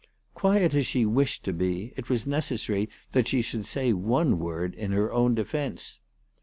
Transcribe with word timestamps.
Quiet 0.33 0.73
as 0.73 0.87
she 0.87 1.05
wished 1.05 1.43
to 1.43 1.53
be, 1.53 1.93
it 1.95 2.09
was 2.09 2.25
necessary 2.25 2.89
that 3.11 3.27
she 3.27 3.43
should 3.43 3.67
say 3.67 3.93
one 3.93 4.39
word 4.39 4.73
in 4.73 4.93
her 4.93 5.13
own 5.13 5.35
defence. 5.35 5.99